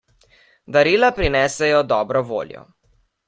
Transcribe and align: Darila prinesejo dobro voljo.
Darila 0.77 1.11
prinesejo 1.19 1.83
dobro 1.93 2.25
voljo. 2.31 2.65